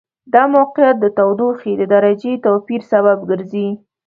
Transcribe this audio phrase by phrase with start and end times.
[0.33, 3.67] دا موقعیت د تودوخې د درجې توپیر سبب ګرځي.